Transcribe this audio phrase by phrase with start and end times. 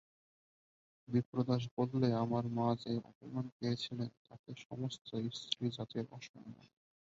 [1.07, 5.07] বিপ্রদাস বললে, আমার মা যে অপমান পেয়েছিলেন তাতে সমস্ত
[5.39, 6.67] স্ত্রীজাতির অসম্মান।